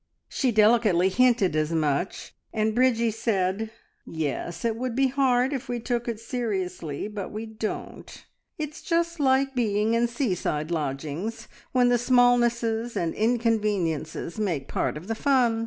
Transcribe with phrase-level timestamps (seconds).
[0.29, 3.69] She delicately hinted as much, and Bridgie said
[4.03, 8.25] "Yes, it would be hard if we took it seriously, but we don't.
[8.57, 15.07] It's just like being in seaside lodgings, when the smallnesses and inconveniences make part of
[15.07, 15.59] the fun.